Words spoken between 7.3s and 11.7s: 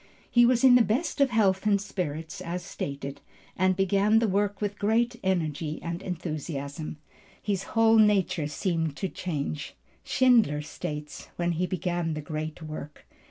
His whole nature seemed to change, Schindler states, when he